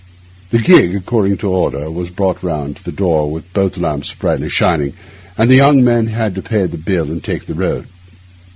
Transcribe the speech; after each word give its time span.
The 0.49 0.57
gig, 0.57 0.95
according 0.95 1.37
to 1.37 1.49
order, 1.51 1.91
was 1.91 2.09
brought 2.09 2.41
round 2.41 2.77
to 2.77 2.83
the 2.83 2.91
door 2.91 3.29
with 3.29 3.53
both 3.53 3.77
lamps 3.77 4.11
brightly 4.15 4.49
shining, 4.49 4.93
and 5.37 5.47
the 5.47 5.53
young 5.55 5.83
men 5.83 6.07
had 6.07 6.33
to 6.33 6.41
pay 6.41 6.65
their 6.65 6.79
bill 6.79 7.11
and 7.11 7.23
take 7.23 7.45
the 7.45 7.53
road. 7.53 7.85